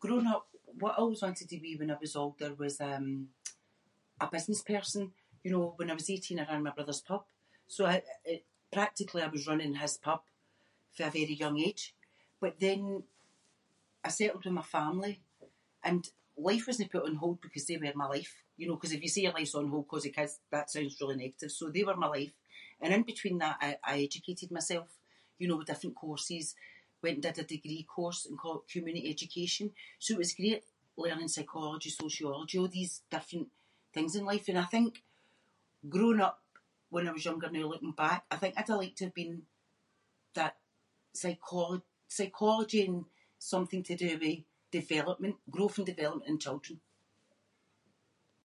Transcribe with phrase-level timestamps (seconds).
[0.00, 0.44] Growing up,
[0.80, 3.06] what I always wanted to be when I was older was, um,
[4.20, 5.04] a business person.
[5.44, 7.22] You know, when I was eighteen I ran my brother’s pub,
[7.74, 8.02] so I-
[8.76, 10.22] practically I was running his pub
[10.96, 11.84] fae a very young age.
[12.42, 12.80] But then
[14.06, 15.14] I settled with my family,
[15.88, 16.00] and
[16.48, 19.08] life wasnae put on hold because they were my life, you know, ‘cause if you
[19.12, 21.96] say your life’s on hold ‘cause of kids that sounds really negative, so they were
[22.04, 22.34] my life.
[22.80, 24.88] And in between that I- I educated myself,
[25.40, 26.46] you know, with different courses,
[27.02, 29.66] went and did a degree course in co-community education.
[30.02, 30.62] So it was great
[31.04, 33.48] learning psychology, sociology, a' these different
[33.94, 34.90] things in life and I think
[35.94, 36.38] growing up
[36.94, 39.36] when I was younger noo looking back, I think I’d like to have been
[40.38, 40.54] that
[41.16, 41.82] pyscholo-
[42.18, 42.98] psychology and
[43.52, 44.38] something to do with
[44.78, 46.76] development, growth and development in children.